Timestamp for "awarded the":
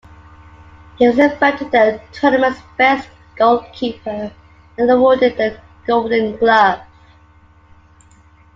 4.89-5.61